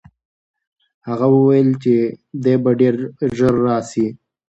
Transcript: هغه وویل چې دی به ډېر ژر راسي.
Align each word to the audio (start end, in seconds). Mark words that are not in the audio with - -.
هغه 1.07 1.27
وویل 1.35 1.69
چې 1.83 1.95
دی 2.43 2.55
به 2.63 2.71
ډېر 2.79 2.95
ژر 3.37 3.55
راسي. 3.67 4.07